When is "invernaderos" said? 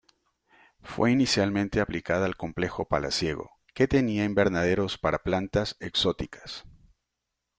4.23-4.97